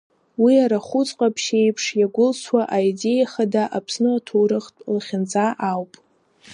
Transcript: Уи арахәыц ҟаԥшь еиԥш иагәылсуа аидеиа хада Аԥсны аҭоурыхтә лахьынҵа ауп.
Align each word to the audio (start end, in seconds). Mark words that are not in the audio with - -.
Уи 0.41 0.53
арахәыц 0.63 1.09
ҟаԥшь 1.17 1.49
еиԥш 1.59 1.85
иагәылсуа 1.99 2.61
аидеиа 2.77 3.31
хада 3.31 3.63
Аԥсны 3.77 4.09
аҭоурыхтә 4.17 4.79
лахьынҵа 4.93 5.45
ауп. 5.69 5.91